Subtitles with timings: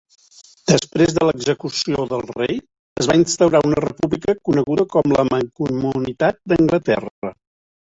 [0.69, 2.57] Després de l'execució del rei,
[3.03, 7.35] es va instaurar una república coneguda com la Mancomunitat d'Anglaterra.